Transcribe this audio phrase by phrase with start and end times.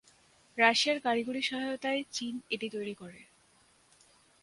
[0.57, 3.19] রাশিয়ার কারিগরি সহায়তায় চীন এটি তৈরি করে।